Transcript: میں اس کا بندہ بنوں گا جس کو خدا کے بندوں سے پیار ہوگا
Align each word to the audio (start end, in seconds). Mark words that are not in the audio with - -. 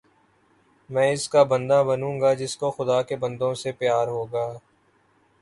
میں 0.89 1.11
اس 1.11 1.27
کا 1.29 1.43
بندہ 1.43 1.81
بنوں 1.87 2.19
گا 2.21 2.33
جس 2.33 2.57
کو 2.57 2.71
خدا 2.71 3.01
کے 3.01 3.15
بندوں 3.15 3.53
سے 3.53 3.71
پیار 3.71 4.07
ہوگا 4.07 4.47